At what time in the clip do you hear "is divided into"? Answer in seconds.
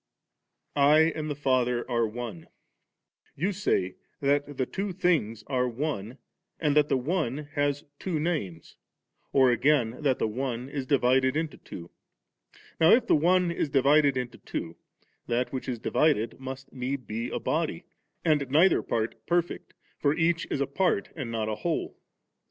10.69-11.57, 13.51-14.39